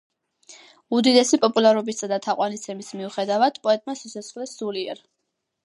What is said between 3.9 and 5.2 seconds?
სიცოცხლე სულიერ